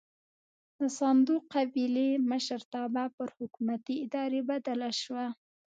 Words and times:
د 0.77 0.81
ساندو 0.99 1.35
قبیلې 1.53 2.09
مشرتابه 2.31 3.03
پر 3.17 3.27
حکومتي 3.37 3.95
ادارې 4.05 4.41
بدله 4.49 4.89
شوه. 5.01 5.25